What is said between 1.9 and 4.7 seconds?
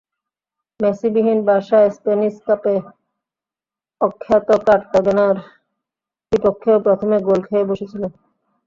Spanish কাপে অখ্যাত